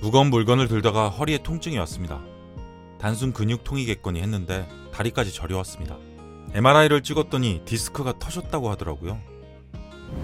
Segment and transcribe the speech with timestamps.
[0.00, 2.20] 무거운 물건을 들다가 허리에 통증이 왔습니다.
[2.98, 5.98] 단순 근육통이겠거니 했는데 다리까지 저려왔습니다.
[6.54, 9.18] MRI를 찍었더니 디스크가 터졌다고 하더라고요.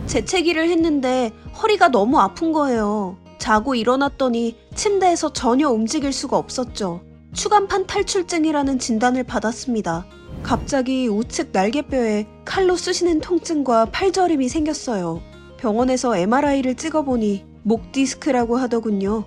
[0.06, 1.30] 재채기를 했는데
[1.62, 3.18] 허리가 너무 아픈 거예요.
[3.38, 7.02] 자고 일어났더니 침대에서 전혀 움직일 수가 없었죠.
[7.34, 10.06] 추간판 탈출증이라는 진단을 받았습니다.
[10.42, 15.20] 갑자기 우측 날개뼈에 칼로 쑤시는 통증과 팔저림이 생겼어요.
[15.58, 19.24] 병원에서 MRI를 찍어보니 목 디스크라고 하더군요.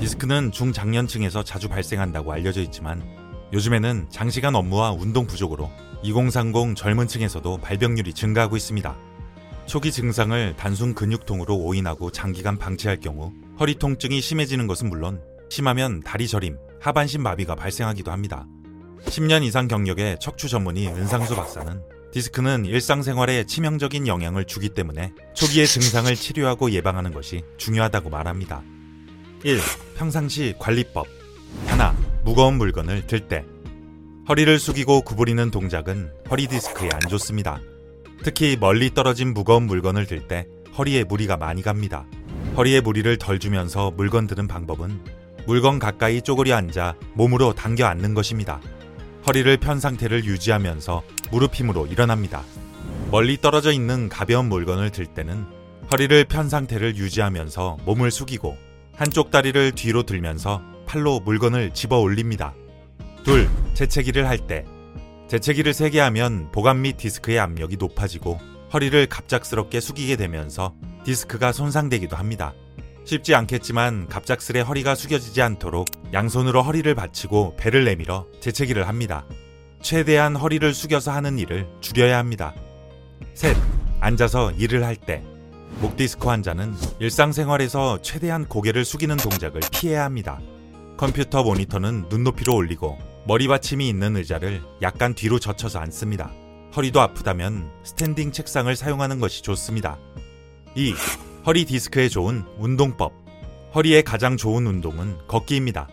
[0.00, 3.02] 디스크는 중장년층에서 자주 발생한다고 알려져 있지만
[3.52, 5.70] 요즘에는 장시간 업무와 운동 부족으로
[6.02, 8.96] 2030 젊은 층에서도 발병률이 증가하고 있습니다.
[9.66, 16.28] 초기 증상을 단순 근육통으로 오인하고 장기간 방치할 경우 허리 통증이 심해지는 것은 물론 심하면 다리
[16.28, 18.46] 저림, 하반신 마비가 발생하기도 합니다.
[19.04, 26.14] 10년 이상 경력의 척추 전문의 은상수 박사는 디스크는 일상생활에 치명적인 영향을 주기 때문에 초기의 증상을
[26.14, 28.62] 치료하고 예방하는 것이 중요하다고 말합니다.
[29.44, 29.60] 1.
[29.96, 31.06] 평상시 관리법.
[31.66, 33.44] 하나, 무거운 물건을 들 때.
[34.28, 37.60] 허리를 숙이고 구부리는 동작은 허리 디스크에 안 좋습니다.
[38.24, 42.04] 특히 멀리 떨어진 무거운 물건을 들 때 허리에 무리가 많이 갑니다.
[42.56, 45.00] 허리에 무리를 덜 주면서 물건 드는 방법은
[45.46, 48.60] 물건 가까이 쪼그려 앉아 몸으로 당겨 앉는 것입니다.
[49.26, 52.42] 허리를 편 상태를 유지하면서 무릎 힘으로 일어납니다.
[53.10, 55.46] 멀리 떨어져 있는 가벼운 물건을 들 때는
[55.92, 58.56] 허리를 편 상태를 유지하면서 몸을 숙이고
[58.98, 62.52] 한쪽 다리를 뒤로 들면서 팔로 물건을 집어 올립니다.
[63.22, 64.64] 둘, 재채기를 할 때.
[65.28, 68.40] 재채기를 세게 하면 보관 및 디스크의 압력이 높아지고
[68.72, 72.54] 허리를 갑작스럽게 숙이게 되면서 디스크가 손상되기도 합니다.
[73.04, 79.24] 쉽지 않겠지만 갑작스레 허리가 숙여지지 않도록 양손으로 허리를 받치고 배를 내밀어 재채기를 합니다.
[79.80, 82.52] 최대한 허리를 숙여서 하는 일을 줄여야 합니다.
[83.34, 83.56] 셋,
[84.00, 85.22] 앉아서 일을 할 때.
[85.80, 90.40] 목 디스크 환자는 일상생활에서 최대한 고개를 숙이는 동작을 피해야 합니다.
[90.96, 92.98] 컴퓨터 모니터는 눈높이로 올리고
[93.28, 96.32] 머리 받침이 있는 의자를 약간 뒤로 젖혀서 앉습니다.
[96.74, 99.98] 허리도 아프다면 스탠딩 책상을 사용하는 것이 좋습니다.
[100.74, 100.94] 2.
[101.46, 103.12] 허리 디스크에 좋은 운동법.
[103.76, 105.88] 허리에 가장 좋은 운동은 걷기입니다.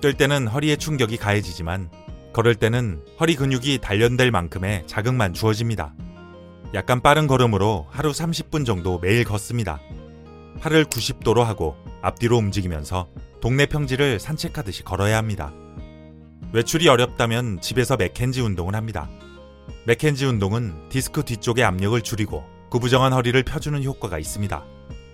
[0.00, 1.90] 뛸 때는 허리에 충격이 가해지지만
[2.32, 5.94] 걸을 때는 허리 근육이 단련될 만큼의 자극만 주어집니다.
[6.74, 9.80] 약간 빠른 걸음으로 하루 30분 정도 매일 걷습니다.
[10.60, 13.08] 팔을 90도로 하고 앞뒤로 움직이면서
[13.40, 15.52] 동네 평지를 산책하듯이 걸어야 합니다.
[16.52, 19.10] 외출이 어렵다면 집에서 맥켄지 운동을 합니다.
[19.86, 24.64] 맥켄지 운동은 디스크 뒤쪽의 압력을 줄이고 구부정한 허리를 펴주는 효과가 있습니다.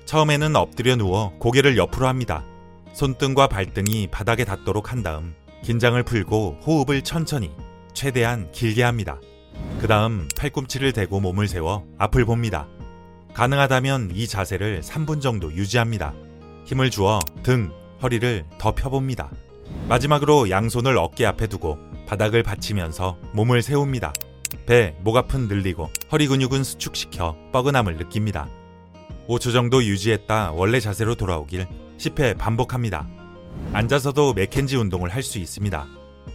[0.05, 2.45] 처음에는 엎드려 누워 고개를 옆으로 합니다.
[2.93, 7.51] 손등과 발등이 바닥에 닿도록 한 다음 긴장을 풀고 호흡을 천천히
[7.95, 9.19] 최대한 길게 합니다.
[9.81, 12.67] 그 다음 팔꿈치를 대고 몸을 세워 앞을 봅니다.
[13.35, 16.15] 가능하다면 이 자세를 3분 정도 유지합니다.
[16.65, 17.71] 힘을 주어 등,
[18.03, 19.31] 허리를 더 펴봅니다.
[19.89, 24.13] 마지막으로 양손을 어깨 앞에 두고 바닥을 받치면서 몸을 세웁니다.
[24.67, 28.49] 배, 목 앞은 늘리고 허리 근육은 수축시켜 뻐근함을 느낍니다.
[29.29, 31.67] 5초 정도 유지했다 원래 자세로 돌아오길
[31.99, 33.07] 10회 반복합니다.
[33.73, 35.87] 앉아서도 맥켄지 운동을 할 수 있습니다.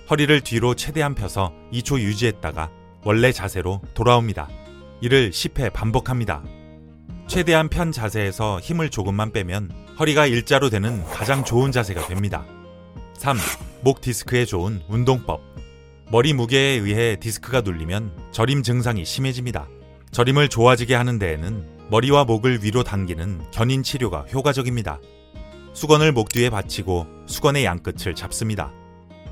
[0.10, 2.70] 허리를 뒤로 최대한 펴서 2초 유지했다가
[3.06, 4.50] 원래 자세로 돌아옵니다.
[5.02, 6.44] 이를 10회 반복합니다.
[7.28, 12.46] 최대한 편 자세에서 힘을 조금만 빼면 허리가 일자로 되는 가장 좋은 자세가 됩니다.
[13.18, 13.38] 3.
[13.82, 15.42] 목 디스크에 좋은 운동법.
[16.10, 19.68] 머리 무게에 의해 디스크가 눌리면 저림 증상이 심해집니다.
[20.12, 25.00] 저림을 좋아지게 하는 데에는 머리와 목을 위로 당기는 견인 치료가 효과적입니다.
[25.74, 28.72] 수건을 목 뒤에 받치고 수건의 양끝을 잡습니다.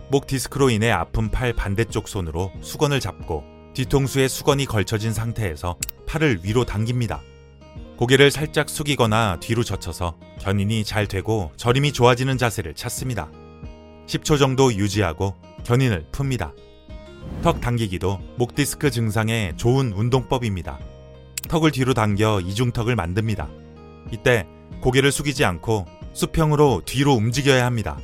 [0.09, 3.43] 목 디스크로 인해 아픈 팔 반대쪽 손으로 수건을 잡고
[3.73, 5.77] 뒤통수에 수건이 걸쳐진 상태에서
[6.07, 7.21] 팔을 위로 당깁니다.
[7.97, 13.29] 고개를 살짝 숙이거나 뒤로 젖혀서 견인이 잘 되고 저림이 좋아지는 자세를 찾습니다.
[14.07, 16.53] 10초 정도 유지하고 견인을 풉니다.
[17.43, 20.79] 턱 당기기도 목 디스크 증상에 좋은 운동법입니다.
[21.47, 23.49] 턱을 뒤로 당겨 이중턱을 만듭니다.
[24.11, 24.47] 이때
[24.81, 27.99] 고개를 숙이지 않고 수평으로 뒤로 움직여야 합니다.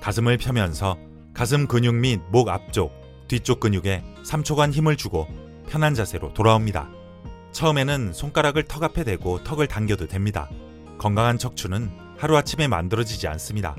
[0.00, 0.98] 가슴을 펴면서
[1.32, 2.92] 가슴 근육 및 목 앞쪽,
[3.28, 5.26] 뒤쪽 근육에 3초간 힘을 주고
[5.68, 6.88] 편한 자세로 돌아옵니다.
[7.52, 10.48] 처음에는 손가락을 턱 앞에 대고 턱을 당겨도 됩니다.
[10.98, 13.76] 건강한 척추는 하루아침에 만들어지지 않습니다.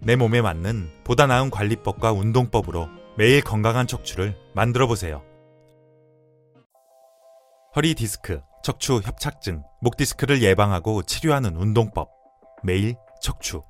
[0.00, 5.22] 내 몸에 맞는 보다 나은 관리법과 운동법으로 매일 건강한 척추를 만들어 보세요.
[7.74, 12.10] 허리 디스크, 척추 협착증, 목 디스크를 예방하고 치료하는 운동법.
[12.62, 13.62] 매일 척추.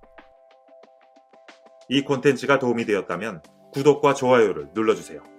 [1.88, 3.42] 이 콘텐츠가 도움이 되었다면
[3.76, 5.35] 구독과 좋아요를 눌러주세요.